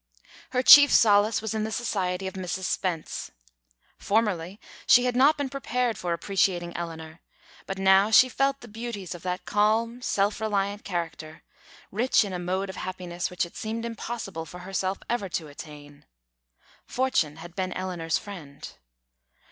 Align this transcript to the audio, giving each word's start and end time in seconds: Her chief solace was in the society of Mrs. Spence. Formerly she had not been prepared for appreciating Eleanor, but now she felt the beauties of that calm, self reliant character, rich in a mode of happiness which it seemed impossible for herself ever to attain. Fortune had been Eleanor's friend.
Her 0.49 0.63
chief 0.63 0.91
solace 0.91 1.43
was 1.43 1.53
in 1.53 1.63
the 1.63 1.71
society 1.71 2.25
of 2.25 2.33
Mrs. 2.33 2.63
Spence. 2.63 3.29
Formerly 3.99 4.59
she 4.87 5.05
had 5.05 5.15
not 5.15 5.37
been 5.37 5.47
prepared 5.47 5.95
for 5.95 6.11
appreciating 6.11 6.75
Eleanor, 6.75 7.19
but 7.67 7.77
now 7.77 8.09
she 8.09 8.27
felt 8.27 8.61
the 8.61 8.67
beauties 8.67 9.13
of 9.13 9.21
that 9.21 9.45
calm, 9.45 10.01
self 10.01 10.41
reliant 10.41 10.83
character, 10.83 11.43
rich 11.91 12.25
in 12.25 12.33
a 12.33 12.39
mode 12.39 12.67
of 12.71 12.77
happiness 12.77 13.29
which 13.29 13.45
it 13.45 13.55
seemed 13.55 13.85
impossible 13.85 14.47
for 14.47 14.61
herself 14.61 14.97
ever 15.07 15.29
to 15.29 15.47
attain. 15.47 16.07
Fortune 16.87 17.35
had 17.35 17.55
been 17.55 17.71
Eleanor's 17.71 18.17
friend. 18.17 18.69